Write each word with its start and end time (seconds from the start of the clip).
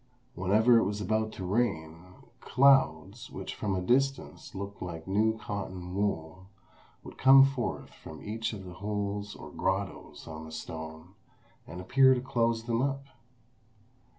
Whenever 0.33 0.79
it 0.79 0.83
was 0.83 0.99
about 0.99 1.31
to 1.31 1.45
rain, 1.45 2.03
clouds, 2.39 3.29
which 3.29 3.53
from 3.53 3.75
a 3.75 3.81
distance 3.83 4.55
looked 4.55 4.81
like 4.81 5.07
new 5.07 5.37
cotton 5.37 5.93
wool, 5.93 6.47
would 7.03 7.19
come 7.19 7.45
forth 7.45 7.91
from 7.93 8.19
each 8.19 8.51
of 8.51 8.65
the 8.65 8.73
holes 8.73 9.35
or 9.35 9.51
grottoes 9.51 10.25
on 10.27 10.43
the 10.43 10.51
stone, 10.51 11.13
and 11.67 11.79
appear 11.79 12.15
to 12.15 12.19
close 12.21 12.63
them 12.65 12.81
up. 12.81 13.05